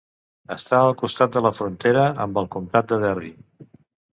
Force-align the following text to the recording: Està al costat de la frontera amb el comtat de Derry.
Està 0.55 0.77
al 0.85 0.93
costat 1.01 1.35
de 1.35 1.45
la 1.47 1.51
frontera 1.57 2.07
amb 2.25 2.41
el 2.43 2.51
comtat 2.57 2.91
de 2.95 2.99
Derry. 3.05 3.31